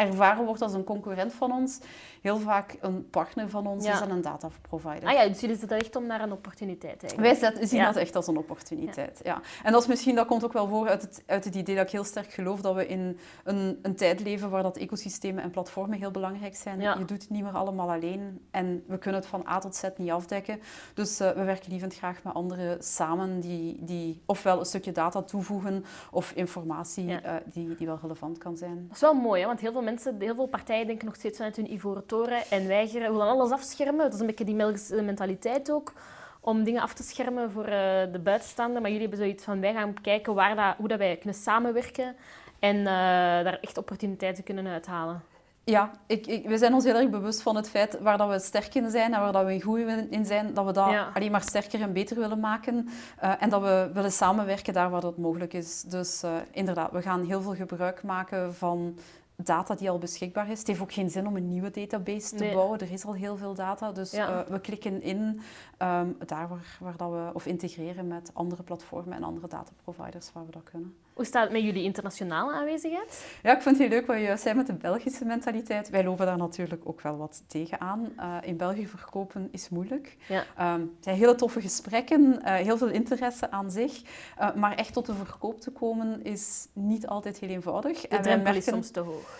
[0.00, 1.78] ervaren wordt als een concurrent van ons,
[2.20, 5.08] heel vaak een partner van ons is en een dataprovider.
[5.08, 7.40] Ah ja, dus jullie zetten echt om naar een opportuniteit eigenlijk.
[7.40, 9.40] Wij zien dat echt als een opportuniteit, ja.
[9.62, 11.84] En dat, is misschien, dat komt ook wel voor uit het, uit het idee dat
[11.84, 15.50] ik heel sterk geloof dat we in een, een tijd leven waar dat ecosystemen en
[15.50, 16.80] platformen heel belangrijk zijn.
[16.80, 19.82] Je doet het niet meer allemaal alleen en we kunnen het van A tot Z
[19.96, 20.60] niet afdekken.
[20.94, 25.22] Dus uh, we werken lievend graag met anderen samen die, die ofwel een stukje data
[25.22, 28.84] toevoegen of informatie uh, die, die wel relevant kan zijn.
[28.86, 29.46] Dat is wel mooi, hè?
[29.46, 33.10] want heel veel mensen, heel veel partijen denken nog steeds vanuit hun ivoren en weigeren,
[33.12, 33.98] willen alles afschermen.
[33.98, 35.92] Dat is een beetje die Belgische mentaliteit ook,
[36.40, 37.72] om dingen af te schermen voor uh,
[38.12, 38.80] de buitenstaander.
[38.80, 42.16] Maar jullie hebben zoiets van, wij gaan kijken waar dat, hoe dat wij kunnen samenwerken
[42.58, 45.22] en uh, daar echt opportuniteiten kunnen uithalen.
[45.64, 48.38] Ja, ik, ik, we zijn ons heel erg bewust van het feit waar dat we
[48.38, 49.78] sterk in zijn en waar dat we goed
[50.10, 52.88] in zijn, dat we dat alleen maar sterker en beter willen maken.
[53.22, 55.82] Uh, en dat we willen samenwerken daar waar dat mogelijk is.
[55.82, 58.98] Dus uh, inderdaad, we gaan heel veel gebruik maken van
[59.44, 60.58] data die al beschikbaar is.
[60.58, 62.78] Het heeft ook geen zin om een nieuwe database te bouwen.
[62.78, 63.92] Er is al heel veel data.
[63.92, 65.40] Dus eh, we klikken in
[65.78, 70.46] um, daar waar, waar dat we, of integreren met andere platformen en andere dataproviders waar
[70.46, 70.96] we dat kunnen.
[71.20, 73.24] Hoe staat het met jullie internationale aanwezigheid?
[73.42, 75.90] Ja, ik vind het heel leuk wat je zei met de Belgische mentaliteit.
[75.90, 78.12] Wij lopen daar natuurlijk ook wel wat tegenaan.
[78.18, 80.16] Uh, in België verkopen is moeilijk.
[80.28, 80.74] Ja.
[80.74, 84.02] Um, er zijn hele toffe gesprekken, uh, heel veel interesse aan zich.
[84.40, 88.00] Uh, maar echt tot de verkoop te komen is niet altijd heel eenvoudig.
[88.00, 89.38] De drempel is soms te hoog.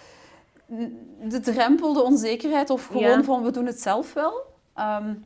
[1.23, 4.33] De drempel, de onzekerheid of gewoon van we doen het zelf wel.
[4.79, 5.25] Um,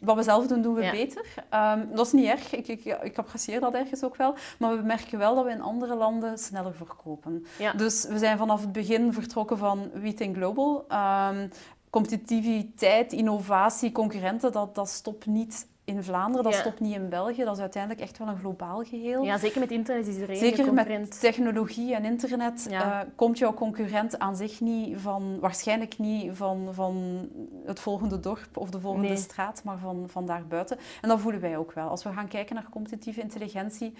[0.00, 1.24] wat we zelf doen, doen we beter.
[1.54, 2.54] Um, dat is niet erg.
[2.54, 4.34] Ik, ik, ik apprecieer dat ergens ook wel.
[4.58, 7.46] Maar we merken wel dat we in andere landen sneller verkopen.
[7.76, 10.86] Dus we zijn vanaf het begin vertrokken van We Think Global.
[11.30, 11.50] Um,
[11.90, 17.44] competitiviteit, innovatie, concurrenten, dat, dat stopt niet in Vlaanderen, dat stopt niet in België.
[17.44, 19.22] Dat is uiteindelijk echt wel een globaal geheel.
[19.22, 24.18] Ja, zeker met internet is iedereen Zeker met technologie en internet uh, komt jouw concurrent
[24.18, 27.28] aan zich niet van, waarschijnlijk niet van, van
[27.64, 30.78] het volgende dorp of de volgende straat, maar van, van daarbuiten.
[31.00, 31.88] En dat voelen wij ook wel.
[31.88, 33.94] Als we gaan kijken naar competitieve intelligentie,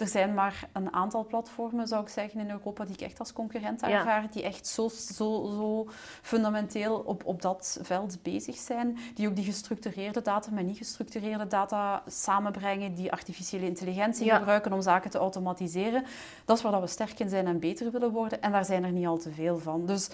[0.00, 3.32] er zijn maar een aantal platformen, zou ik zeggen, in Europa die ik echt als
[3.32, 5.86] concurrent ervaar, die echt zo, zo, zo
[6.22, 11.46] fundamenteel op, op dat veld bezig zijn, die ook die gestructureerde data met niet gestructureerde
[11.46, 16.04] data samenbrengen, die artificiële intelligentie gebruiken om zaken te automatiseren.
[16.44, 18.42] Dat is waar we sterk in zijn en beter willen worden.
[18.42, 19.86] En daar zijn er niet al te veel van.
[19.86, 20.08] Dus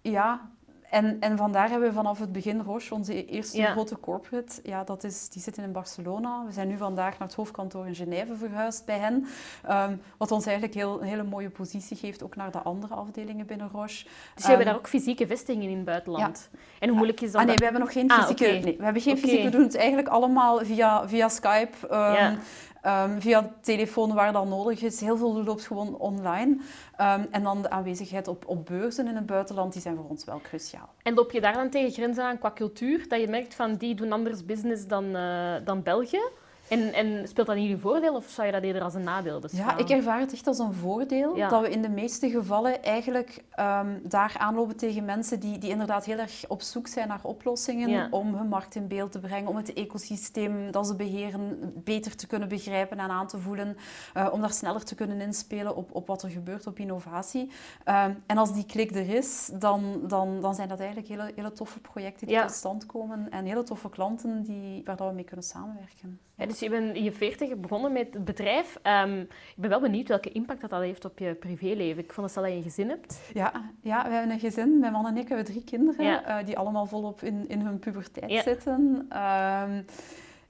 [0.00, 0.50] ja,
[0.90, 3.70] en, en vandaar hebben we vanaf het begin Roche, onze eerste Ja.
[3.70, 6.42] grote corporate, ja, dat is, die zitten in Barcelona.
[6.46, 9.26] We zijn nu vandaag naar het hoofdkantoor in Genève verhuisd bij hen.
[9.66, 13.46] Ehm, wat ons eigenlijk heel, een hele mooie positie geeft, ook naar de andere afdelingen
[13.46, 14.04] binnen Roche.
[14.04, 16.48] Dus je hebben Ehm, daar ook fysieke vestigingen in het buitenland.
[16.78, 17.40] En hoe moeilijk is dat?
[17.40, 18.44] Ah nee, we hebben nog geen Ah, fysieke...
[18.44, 18.64] oké.
[18.64, 19.44] Nee, we hebben geen fysieke.
[19.44, 21.86] We doen het eigenlijk allemaal via, via Skype.
[21.90, 22.34] ehm, Ja.
[22.82, 25.00] Ehm, via telefoon waar dat nodig is.
[25.00, 26.58] Heel veel loopt gewoon online.
[26.96, 30.24] Ehm, en dan de aanwezigheid op, op beurzen in het buitenland, die zijn voor ons
[30.24, 30.88] wel cruciaal.
[31.02, 33.08] En loop je daar dan tegen grenzen aan qua cultuur?
[33.08, 36.22] Dat je merkt van die doen anders business dan, eh, dan België?
[36.68, 39.40] En, en speelt dat in jullie voordeel of zou je dat eerder als een nadeel
[39.40, 39.76] beschouwen?
[39.76, 41.48] Ja, ik ervaar het echt als een voordeel Ja.
[41.48, 46.04] dat we in de meeste gevallen eigenlijk ehm, daar aanlopen tegen mensen die, die inderdaad
[46.04, 48.08] heel erg op zoek zijn naar oplossingen Ja.
[48.10, 52.26] om hun markt in beeld te brengen, om het ecosysteem dat ze beheren beter te
[52.26, 53.76] kunnen begrijpen en aan te voelen,
[54.14, 57.50] eh, om daar sneller te kunnen inspelen op, op wat er gebeurt op innovatie.
[57.84, 61.52] Ehm, en als die klik er is, dan, dan, dan zijn dat eigenlijk hele, hele
[61.52, 62.42] toffe projecten die Ja.
[62.46, 66.20] tot stand komen en hele toffe klanten die, waar dat we mee kunnen samenwerken.
[66.38, 68.78] Ja, dus je bent in je veertig begonnen met het bedrijf.
[68.82, 72.02] Ehm, ik ben wel benieuwd welke impact dat, dat heeft op je privéleven.
[72.02, 73.20] Ik vond het stel dat je een gezin hebt.
[73.34, 74.78] Ja, ja, we hebben een gezin.
[74.78, 76.24] Mijn man en ik hebben drie kinderen Ja.
[76.24, 78.42] eh, die allemaal volop in, in hun puberteit Ja.
[78.42, 79.06] zitten.
[79.08, 79.82] Ehm,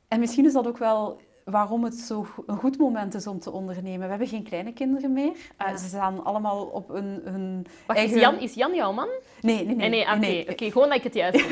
[0.09, 1.21] en misschien is dat ook wel
[1.51, 4.01] waarom het zo een goed moment is om te ondernemen.
[4.01, 5.33] We hebben geen kleine kinderen meer.
[5.57, 5.77] Eh.
[5.77, 8.17] Ze staan allemaal op een, hun Wacht, eigen...
[8.17, 9.09] is, Jan, is Jan jouw man?
[9.41, 9.89] Nee, nee, nee.
[9.89, 10.63] Nee, nee, oké.
[10.63, 10.73] nee.
[10.73, 11.45] Gewoon dat ik het juist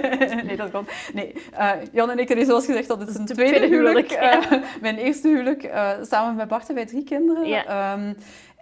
[0.44, 0.86] nee, dat kan.
[1.14, 4.10] Nee, eh, Jan en ik, nee, zoals gezegd, dat is is een tweede, tweede huwelijk.
[4.10, 5.70] huwelijk, Eh, mijn eerste huwelijk,
[6.02, 7.46] samen met Bart hebben wij drie kinderen.
[7.46, 7.66] Ja.
[7.66, 8.12] Ehm,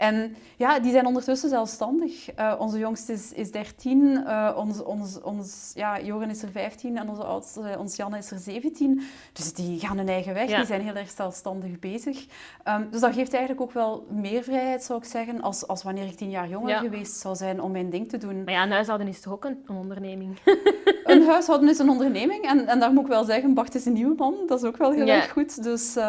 [0.00, 2.30] en ja, die zijn ondertussen zelfstandig.
[2.30, 6.96] Eh, onze jongste is, is 13, eh, ons, ons, ons, ja, Joren is er 15
[6.98, 9.02] en onze oudste, eh, ons Janne is er 17.
[9.32, 10.56] Dus die gaan hun eigen weg, Ja.
[10.56, 12.26] die zijn heel erg zelfstandig bezig.
[12.62, 16.06] Ehm, dus dat geeft eigenlijk ook wel meer vrijheid, zou ik zeggen, als, als wanneer
[16.06, 16.78] ik tien jaar jonger Ja.
[16.78, 18.44] geweest zou zijn om mijn ding te doen.
[18.44, 20.38] Maar ja, een huishouden is toch ook een, een onderneming?
[21.04, 23.92] Een huishouden is een onderneming en, en daar moet ik wel zeggen, Bart is een
[23.92, 24.34] nieuwe man.
[24.46, 25.14] Dat is ook wel heel Ja.
[25.14, 25.62] erg goed.
[25.62, 26.00] Dus we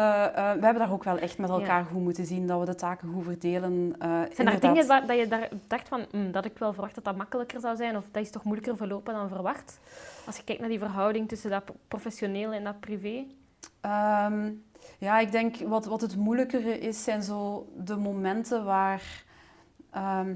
[0.60, 3.24] hebben daar ook wel echt met elkaar goed moeten zien, dat we de taken goed
[3.24, 3.81] verdelen.
[3.98, 6.94] Eh, Zijn er dingen waar, dat je daar dacht van, "Hmm, dat ik wel verwacht
[6.94, 7.96] dat dat makkelijker zou zijn?
[7.96, 9.80] Of dat is toch moeilijker verlopen dan verwacht?
[10.26, 13.24] Als je kijkt naar die verhouding tussen dat professionele en dat privé.
[13.80, 14.50] Ehm,
[14.98, 19.24] ja, ik denk wat, wat het moeilijkere is, zijn zo de momenten waar,
[19.90, 20.34] ehm,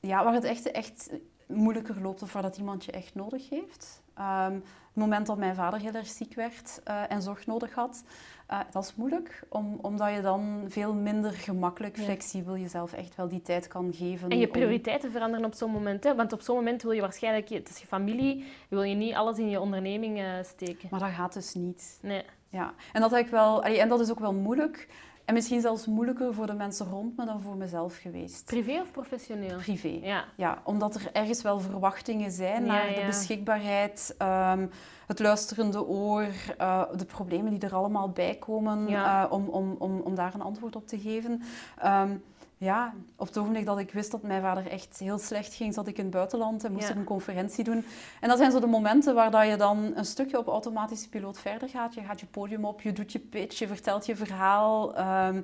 [0.00, 1.10] ja, waar het echt, echt
[1.46, 4.02] moeilijker loopt of waar dat iemand je echt nodig heeft.
[4.18, 8.04] Ehm, het moment dat mijn vader heel erg ziek werd eh, en zorg nodig had,
[8.46, 12.02] eh, dat is moeilijk, om, omdat je dan veel minder gemakkelijk, Ja.
[12.02, 14.28] flexibel jezelf echt wel die tijd kan geven.
[14.30, 16.04] En je om- prioriteiten veranderen op zo'n moment.
[16.04, 16.14] Hè?
[16.14, 19.38] Want op zo'n moment wil je waarschijnlijk, het is je familie, wil je niet alles
[19.38, 20.88] in je onderneming eh, steken.
[20.90, 21.98] Maar dat gaat dus niet.
[22.02, 22.22] Nee.
[22.48, 24.88] Ja, en dat, heb ik wel, allee, en dat is ook wel moeilijk.
[25.26, 28.44] En misschien zelfs moeilijker voor de mensen rond me dan voor mezelf geweest.
[28.44, 29.56] Privé of professioneel?
[29.56, 29.98] Privé.
[30.02, 30.24] Ja.
[30.36, 33.06] Ja, omdat er ergens wel verwachtingen zijn Ja, naar de ja.
[33.06, 34.66] beschikbaarheid, ehm,
[35.06, 36.26] het luisterende oor,
[36.58, 39.24] eh, de problemen die er allemaal bij komen, Ja.
[39.24, 41.42] eh, om, om, om, om daar een antwoord op te geven.
[41.78, 42.16] Ehm,
[42.58, 45.86] ja, op het ogenblik dat ik wist dat mijn vader echt heel slecht ging, zat
[45.86, 46.90] ik in het buitenland en moest Ja.
[46.90, 47.84] ik een conferentie doen.
[48.20, 51.38] En dat zijn zo de momenten waar dat je dan een stukje op automatische piloot
[51.38, 51.94] verder gaat.
[51.94, 54.94] Je gaat je podium op, je doet je pitch, je vertelt je verhaal.
[54.96, 55.42] ehm,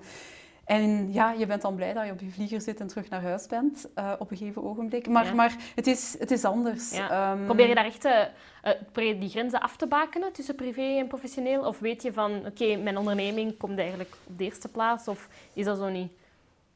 [0.64, 3.22] en ja, je bent dan blij dat je op je vlieger zit en terug naar
[3.22, 5.09] huis bent eh, op een gegeven ogenblik.
[5.09, 5.33] Maar, Ja.
[5.35, 6.96] maar het, is, het is anders.
[6.96, 7.11] Ja.
[7.33, 8.20] Ehm, Probeer je daar echt eh,
[8.62, 11.64] eh, die grenzen af te bakenen tussen privé en professioneel?
[11.66, 15.09] Of weet je van, oké, mijn onderneming komt eigenlijk op de eerste plaats?
[15.09, 16.12] Of is dat zo niet?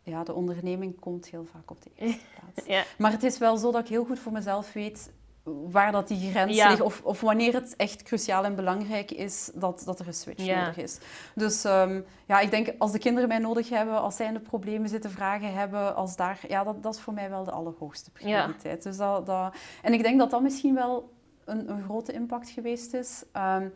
[0.07, 2.69] Ja, de onderneming komt heel vaak op de eerste plaats.
[2.69, 2.83] Ja.
[2.99, 5.11] Maar het is wel zo dat ik heel goed voor mezelf weet
[5.71, 6.69] waar dat die grens Ja.
[6.69, 6.81] ligt.
[6.81, 10.61] Of, of wanneer het echt cruciaal en belangrijk is dat, dat er een switch Ja.
[10.61, 10.99] nodig is.
[11.35, 14.40] Dus ehm, ja, ik denk als de kinderen mij nodig hebben, als zij in de
[14.40, 18.11] problemen zitten, vragen hebben, als daar, ja, dat, dat is voor mij wel de allerhoogste
[18.11, 18.83] prioriteit.
[18.83, 21.12] Dus dat, dat, en ik denk dat dat misschien wel
[21.45, 23.25] een, een grote impact geweest is.
[23.33, 23.69] Ehm,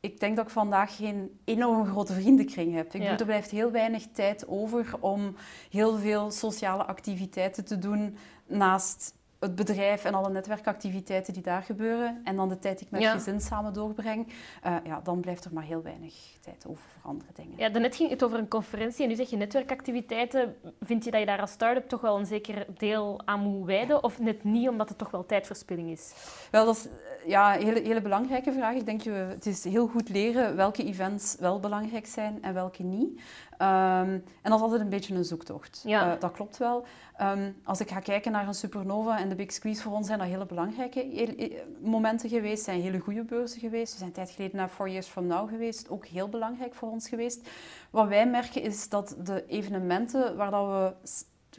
[0.00, 2.94] ik denk dat ik vandaag geen enorm grote vriendenkring heb.
[2.94, 3.18] Ik Ja.
[3.18, 5.36] er blijft heel weinig tijd over om
[5.70, 12.20] heel veel sociale activiteiten te doen naast het bedrijf en alle netwerkactiviteiten die daar gebeuren.
[12.24, 13.12] En dan de tijd die ik met Ja.
[13.12, 14.26] gezin samen doorbreng.
[14.62, 17.58] eh, ja, dan blijft er maar heel weinig tijd over voor andere dingen.
[17.58, 20.56] Ja, daarnet ging het over een conferentie en nu zeg je netwerkactiviteiten.
[20.80, 24.02] Vind je dat je daar als start-up toch wel een zeker deel aan moet wijden?
[24.04, 26.12] Of net niet, omdat het toch wel tijdverspilling is?
[26.50, 28.74] Wel, dat is eh, ja, een hele, hele belangrijke vraag.
[28.74, 32.82] Ik denk, je, het is heel goed leren welke events wel belangrijk zijn en welke
[32.82, 33.20] niet.
[33.60, 35.82] Ehm, en dat is altijd een beetje een zoektocht.
[35.84, 36.14] Ja.
[36.14, 36.84] Eh, dat klopt wel.
[37.16, 40.18] Ehm, als ik ga kijken naar een supernova en de Big Squeeze, voor ons zijn
[40.18, 42.64] dat hele belangrijke e- e- momenten geweest.
[42.64, 43.92] zijn hele goede beurzen geweest.
[43.92, 45.90] We zijn een tijd geleden naar Four Years From Now geweest.
[45.90, 47.48] Ook heel belangrijk voor ons geweest.
[47.90, 50.92] Wat wij merken is dat de evenementen waar dat we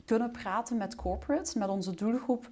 [0.06, 2.48] kunnen praten met corporates, met onze doelgroep,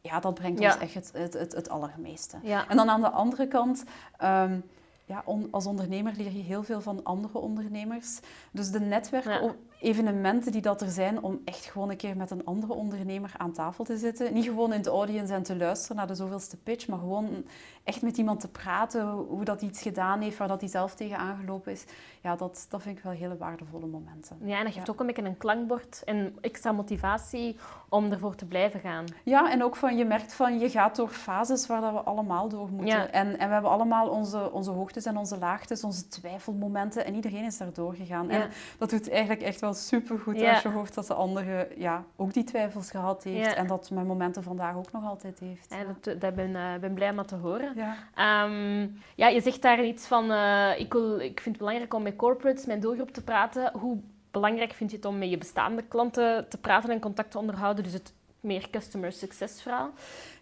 [0.00, 0.72] ja, dat brengt Ja.
[0.72, 2.36] ons echt het, het, het, het allermeeste.
[2.42, 2.68] Ja.
[2.68, 3.84] En dan aan de andere kant,
[4.18, 4.58] ehm,
[5.06, 8.20] ja, on- als ondernemer leer je heel veel van andere ondernemers.
[8.52, 9.54] Dus de netwerken, Ja.
[9.84, 13.52] Evenementen die dat er zijn, om echt gewoon een keer met een andere ondernemer aan
[13.52, 14.34] tafel te zitten.
[14.34, 17.44] Niet gewoon in de audience en te luisteren naar de zoveelste pitch, maar gewoon
[17.84, 21.18] echt met iemand te praten, hoe dat iets gedaan heeft, waar dat hij zelf tegen
[21.18, 21.84] aangelopen is.
[22.20, 24.36] Ja, dat, dat vind ik wel hele waardevolle momenten.
[24.44, 24.92] Ja, en dat geeft Ja.
[24.92, 27.56] ook een beetje een klankbord en extra motivatie
[27.88, 29.04] om ervoor te blijven gaan.
[29.24, 32.48] Ja, en ook van je merkt van je gaat door fases waar dat we allemaal
[32.48, 32.86] door moeten.
[32.98, 33.10] Ja.
[33.10, 37.04] En, en we hebben allemaal onze, onze hoogtes en onze laagtes, onze twijfelmomenten.
[37.04, 38.26] En iedereen is daar doorgegaan.
[38.28, 38.32] Ja.
[38.42, 40.52] En dat doet eigenlijk echt wel supergoed Ja.
[40.52, 43.46] als je hoort dat de andere ja, ook die twijfels gehad heeft.
[43.50, 43.54] Ja.
[43.54, 45.66] En dat mijn momenten vandaag ook nog altijd heeft.
[45.70, 47.72] Ja, dat, dat ben, eh, ben blij om te horen.
[47.76, 47.96] Ja.
[48.14, 52.02] Ehm, ja, je zegt daar iets van, eh, ik, wil, ik vind het belangrijk om
[52.02, 53.72] met corporates, mijn doelgroep te praten.
[53.78, 53.98] Hoe
[54.30, 57.84] belangrijk vind je het om met je bestaande klanten te praten en contact te onderhouden?
[57.84, 59.90] Dus het meer customer success verhaal.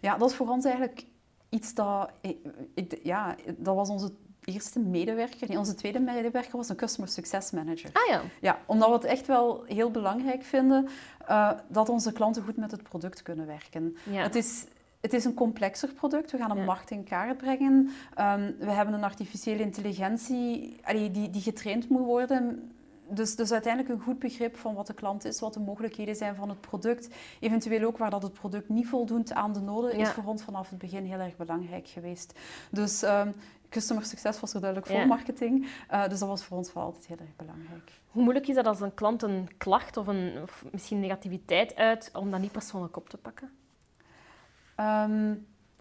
[0.01, 1.05] ja, dat is voor ons eigenlijk
[1.49, 2.09] iets dat...
[2.21, 2.37] Ik,
[2.73, 4.11] ik- ja, dat was onze
[4.45, 5.47] eerste medewerker.
[5.47, 7.89] Nee, onze tweede medewerker was een Customer Success Manager.
[7.93, 10.87] Ah ja, Ja, omdat we het echt wel heel belangrijk vinden
[11.27, 13.95] eh, dat onze klanten goed met het product kunnen werken.
[14.03, 14.21] ja.
[14.23, 14.65] Het, is,
[15.01, 16.31] het is een complexer product.
[16.31, 16.63] We gaan een Ja.
[16.65, 17.89] markt in kaart brengen.
[18.15, 22.71] Ehm, we hebben een artificiële intelligentie allee, die, die getraind moet worden.
[23.13, 26.35] Dus, dus uiteindelijk een goed begrip van wat de klant is, wat de mogelijkheden zijn
[26.35, 27.07] van het product.
[27.39, 30.13] Eventueel ook waar dat het product niet voldoet aan de noden, is Ja.
[30.13, 32.39] voor ons vanaf het begin heel erg belangrijk geweest.
[32.71, 33.31] Dus ehm,
[33.69, 35.05] customer success was er duidelijk voor Ja.
[35.05, 35.67] marketing.
[35.87, 37.91] Eh, dus dat was voor ons wel altijd heel erg belangrijk.
[38.07, 42.09] Hoe moeilijk is dat als een klant een klacht of, een, of misschien negativiteit uit,
[42.13, 43.51] om dat niet persoonlijk op te pakken?
[44.75, 45.33] Ehm,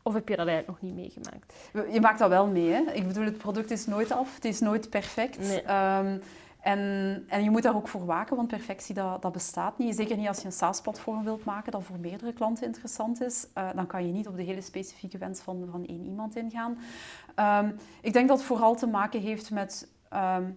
[0.04, 1.54] Of heb je dat eigenlijk nog niet meegemaakt?
[1.92, 2.80] Je maakt dat wel mee, hè?
[2.92, 5.38] Ik bedoel, het product is nooit af, het is nooit perfect.
[5.38, 5.62] Nee.
[5.62, 6.18] Ehm,
[6.62, 9.96] en, en je moet daar ook voor waken, want perfectie dat, dat bestaat niet.
[9.96, 13.46] Zeker niet als je een SaaS-platform wilt maken dat voor meerdere klanten interessant is.
[13.54, 16.78] Eh, dan kan je niet op de hele specifieke wens van, van één iemand ingaan.
[17.34, 17.70] Ehm,
[18.00, 20.50] ik denk dat het vooral te maken heeft met ehm,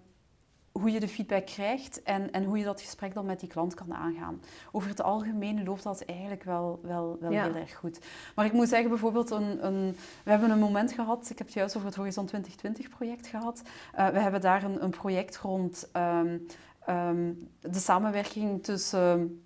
[0.81, 3.73] hoe je de feedback krijgt en, en hoe je dat gesprek dan met die klant
[3.73, 4.41] kan aangaan.
[4.71, 7.43] Over het algemeen loopt dat eigenlijk wel, wel, wel Ja.
[7.43, 7.99] heel erg goed.
[8.35, 11.55] Maar ik moet zeggen, bijvoorbeeld, een, een, we hebben een moment gehad, ik heb het
[11.55, 13.61] juist over het Horizon 2020 project gehad.
[13.93, 16.38] Eh, we hebben daar een, een project rond ehm,
[16.85, 19.44] ehm, de samenwerking tussen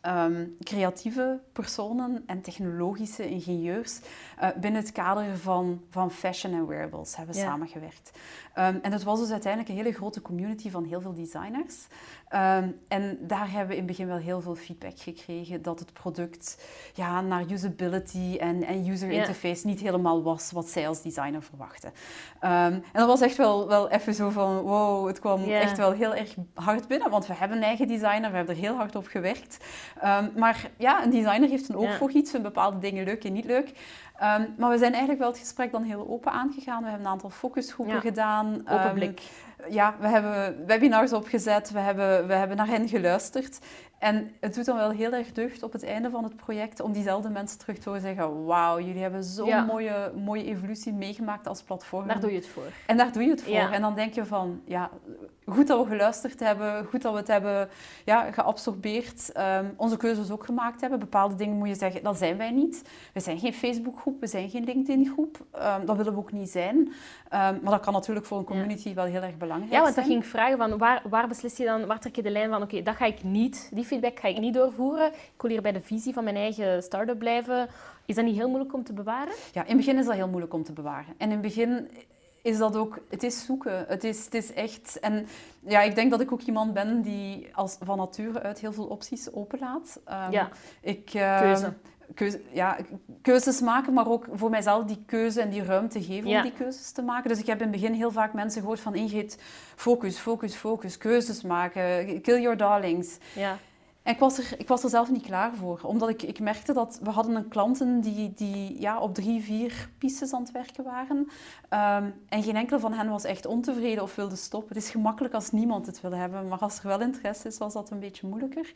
[0.00, 4.00] ehm, creatieve personen en technologische ingenieurs
[4.38, 7.42] eh, binnen het kader van, van fashion en wearables hebben Ja.
[7.42, 8.10] samengewerkt.
[8.54, 11.86] Ehm, en het was dus uiteindelijk een hele grote community van heel veel designers.
[12.28, 15.92] Ehm, en daar hebben we in het begin wel heel veel feedback gekregen dat het
[15.92, 19.18] product ja, naar usability en, en user Ja.
[19.20, 21.92] interface niet helemaal was wat zij als designer verwachten.
[22.40, 25.60] En dat was echt wel, wel even zo van, wow, het kwam Ja.
[25.60, 28.60] echt wel heel erg hard binnen, want we hebben een eigen designer, we hebben er
[28.60, 29.56] heel hard op gewerkt.
[30.00, 31.96] Ehm, maar ja, een designer heeft een oog Ja.
[31.96, 33.72] voor iets, bepaalde dingen leuk en niet leuk.
[34.16, 36.82] Ehm, maar we zijn eigenlijk wel het gesprek dan heel open aangegaan.
[36.82, 38.00] We hebben een aantal focusgroepen Ja.
[38.00, 38.54] gedaan.
[38.60, 39.22] Open Ehm, blik.
[39.70, 43.58] ja, we hebben webinars opgezet, we hebben, we hebben naar hen geluisterd.
[43.98, 46.92] En het doet dan wel heel erg deugd op het einde van het project om
[46.92, 49.64] diezelfde mensen terug te horen zeggen wauw, jullie hebben zo'n Ja.
[49.64, 52.06] mooie, mooie evolutie meegemaakt als platform.
[52.06, 52.62] Daar doe je het voor.
[52.86, 53.52] En daar doe je het voor.
[53.52, 53.72] Ja.
[53.72, 54.90] En dan denk je van, ja,
[55.50, 57.68] goed dat we geluisterd hebben, goed dat we het hebben
[58.04, 60.98] ja, geabsorbeerd, Ehm, onze keuzes ook gemaakt hebben.
[60.98, 62.82] Bepaalde dingen moet je zeggen, dat zijn wij niet.
[63.12, 65.44] We zijn geen Facebookgroep, we zijn geen LinkedIn-groep.
[65.50, 66.92] Ehm, dat willen we ook niet zijn.
[67.28, 70.06] Ehm, maar dat kan natuurlijk voor een community wel heel erg belangrijk Ja, want zijn.
[70.06, 72.50] dat ging ik vragen van waar, waar beslis je dan, waar trek je de lijn
[72.50, 75.06] van, oké, dat ga ik niet, die feedback ga ik niet doorvoeren.
[75.06, 77.68] Ik wil hier bij de visie van mijn eigen start-up blijven.
[78.06, 79.34] Is dat niet heel moeilijk om te bewaren?
[79.52, 81.14] Ja, in het begin is dat heel moeilijk om te bewaren.
[81.16, 81.88] En in het begin
[82.42, 83.84] is dat ook, het is zoeken.
[83.88, 85.26] Het is, het is echt, en
[85.60, 88.86] ja, ik denk dat ik ook iemand ben die als, van nature uit heel veel
[88.86, 90.00] opties openlaat.
[90.04, 90.48] Ehm, Ja.
[90.80, 91.72] Ik, ehm, Keuze.
[92.14, 92.76] keuze- ja,
[93.22, 96.36] keuzes maken, maar ook voor mijzelf die keuze en die ruimte geven Ja.
[96.36, 97.28] om die keuzes te maken.
[97.28, 99.38] Dus ik heb in het begin heel vaak mensen gehoord van Ingrid,
[99.76, 103.16] focus, focus, focus, keuzes maken, kill your darlings.
[103.34, 103.58] Ja.
[104.08, 106.72] En ik was, er, ik was er zelf niet klaar voor, omdat ik, ik merkte
[106.72, 110.84] dat we hadden een klanten die, die ja, op drie, vier pistes aan het werken
[110.84, 111.28] waren.
[111.68, 114.74] Ehm, en geen enkele van hen was echt ontevreden of wilde stoppen.
[114.74, 117.72] Het is gemakkelijk als niemand het wil hebben, maar als er wel interesse is, was
[117.72, 118.72] dat een beetje moeilijker.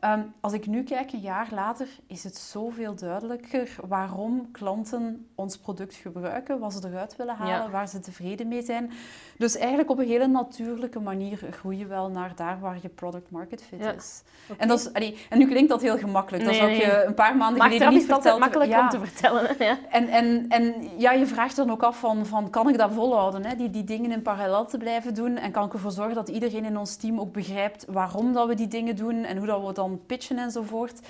[0.00, 5.56] Ehm, als ik nu kijk, een jaar later, is het zoveel duidelijker waarom klanten ons
[5.58, 7.70] product gebruiken, wat ze eruit willen halen, Ja.
[7.70, 8.90] waar ze tevreden mee zijn.
[9.38, 13.30] Dus eigenlijk op een hele natuurlijke manier groei je wel naar daar waar je product
[13.30, 13.92] market fit Ja.
[13.92, 14.22] is.
[14.58, 16.44] En, dat is allee, en nu klinkt dat heel gemakkelijk.
[16.44, 16.80] dat Nee, ik nee.
[16.80, 19.56] je een paar maanden Maar geleden niet is het altijd verteld makkelijk om te vertellen.
[19.58, 19.78] Ja.
[19.90, 23.44] En, en, en ja, je vraagt dan ook af van, van kan ik dat volhouden?
[23.44, 23.56] Hè?
[23.56, 25.36] Die, die dingen in parallel te blijven doen.
[25.36, 28.54] En kan ik ervoor zorgen dat iedereen in ons team ook begrijpt waarom dat we
[28.54, 31.00] die dingen doen en hoe dat we dan pitchen enzovoort.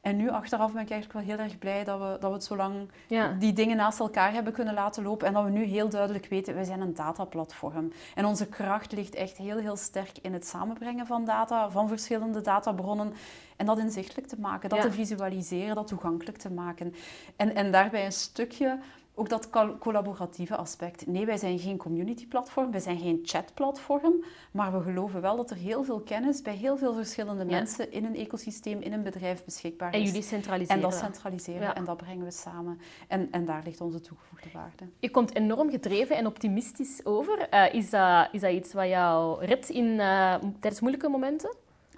[0.00, 2.44] En nu achteraf ben ik eigenlijk wel heel erg blij dat we, dat we het
[2.44, 3.36] zo lang Ja.
[3.38, 5.26] die dingen naast elkaar hebben kunnen laten lopen.
[5.26, 7.92] En dat we nu heel duidelijk weten, wij zijn een dataplatform.
[8.14, 12.40] En onze kracht ligt echt heel, heel sterk in het samenbrengen van data, van verschillende
[12.40, 13.12] databronnen.
[13.56, 14.84] En dat inzichtelijk te maken, dat Ja.
[14.84, 16.94] te visualiseren, dat toegankelijk te maken.
[17.36, 18.78] En, en daarbij een stukje
[19.20, 21.06] ook dat col- collaboratieve aspect.
[21.06, 25.56] Nee, wij zijn geen community-platform, wij zijn geen chat-platform, maar we geloven wel dat er
[25.56, 27.50] heel veel kennis bij heel veel verschillende Ja.
[27.50, 29.98] mensen in een ecosysteem, in een bedrijf beschikbaar is.
[30.00, 31.74] En jullie centraliseren En dat centraliseren Ja.
[31.74, 32.80] en dat brengen we samen.
[33.08, 34.84] En, en daar ligt onze toegevoegde waarde.
[34.98, 37.48] Je komt enorm gedreven en optimistisch over.
[37.48, 41.54] Eh, is, dat, is dat iets wat jou redt in, eh, tijdens moeilijke momenten?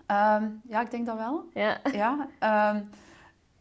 [0.07, 1.45] Ehm, ja, ik denk dat wel.
[1.55, 1.81] Ja.
[1.93, 2.81] Ja, ehm,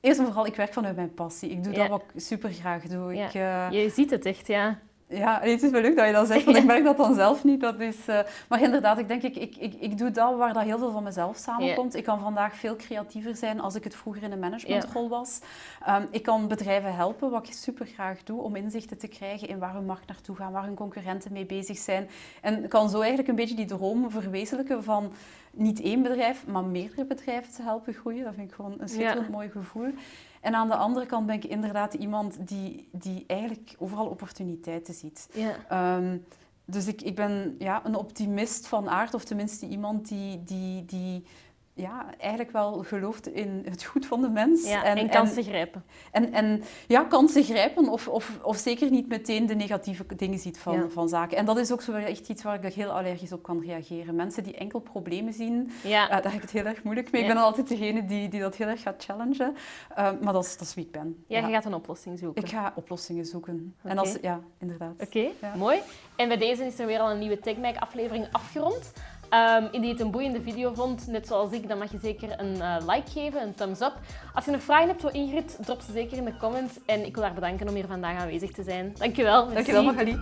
[0.01, 1.49] eerst en vooral, ik werk vanuit mijn passie.
[1.49, 1.79] Ik doe Ja.
[1.79, 3.13] dat wat ik super graag doe.
[3.13, 3.27] Ja.
[3.27, 4.79] Ik, eh, Je ziet het echt, ja.
[5.13, 7.43] Ja, het is wel leuk dat je dat zegt, want ik merk dat dan zelf
[7.43, 7.61] niet.
[7.61, 10.63] Dat is, eh, maar inderdaad, ik denk, ik, ik, ik, ik doe dat waar dat
[10.63, 11.95] heel veel van mezelf samenkomt.
[11.95, 15.39] Ik kan vandaag veel creatiever zijn als ik het vroeger in een managementrol was.
[15.85, 19.59] Ehm, ik kan bedrijven helpen, wat ik super graag doe, om inzichten te krijgen in
[19.59, 22.09] waar hun markt naartoe gaat, waar hun concurrenten mee bezig zijn.
[22.41, 25.11] En kan zo eigenlijk een beetje die droom verwezenlijken van
[25.51, 28.23] niet één bedrijf, maar meerdere bedrijven te helpen groeien.
[28.23, 29.93] Dat vind ik gewoon een schitterend mooi gevoel.
[30.41, 35.29] En aan de andere kant ben ik inderdaad iemand die, die eigenlijk overal opportuniteiten ziet.
[35.33, 35.55] ja.
[35.69, 36.17] Ehm,
[36.65, 41.23] dus ik, ik ben ja, een optimist van aard, of tenminste iemand die, die, die
[41.81, 44.67] ja, eigenlijk wel gelooft in het goed van de mens.
[44.67, 44.83] ja.
[44.83, 45.83] En, kansen grijpen.
[46.11, 50.57] En, en ja, kansen grijpen of, of, of zeker niet meteen de negatieve dingen ziet
[50.57, 50.87] van, Ja.
[50.89, 51.37] van zaken.
[51.37, 54.15] En dat is ook zo echt iets waar ik heel allergisch op kan reageren.
[54.15, 56.03] Mensen die enkel problemen zien, Ja.
[56.03, 57.21] eh, daar heb ik het heel erg moeilijk mee.
[57.21, 59.55] Ik ben altijd degene die, die dat heel erg gaat challengen.
[59.95, 61.23] Eh, maar dat is, dat is wie ik ben.
[61.27, 62.43] ja, je gaat een oplossing zoeken.
[62.43, 63.75] Ik ga oplossingen zoeken.
[63.83, 64.93] En als, ja, inderdaad.
[65.01, 65.79] Oké, mooi.
[66.15, 68.91] En bij deze is er weer al een nieuwe TechMag-aflevering afgerond
[69.33, 72.39] um, indien je het een boeiende video vond, net zoals ik, dan mag je zeker
[72.39, 73.93] een eh, like geven, een thumbs up.
[74.33, 76.73] Als je nog vragen hebt voor Ingrid, drop ze zeker in de comments.
[76.85, 78.93] En ik wil haar bedanken om hier vandaag aanwezig te zijn.
[78.97, 79.53] Dankjewel.
[79.53, 80.19] Dankjewel, Magali.